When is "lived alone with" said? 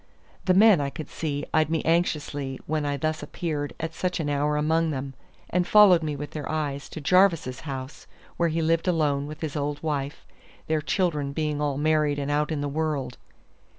8.63-9.41